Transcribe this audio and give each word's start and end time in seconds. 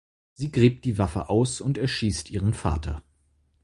Sie 0.33 0.51
gräbt 0.51 0.83
die 0.85 0.97
Waffe 0.97 1.29
aus 1.29 1.61
und 1.61 1.77
erschießt 1.77 2.31
ihren 2.31 2.55
Vater. 2.55 3.03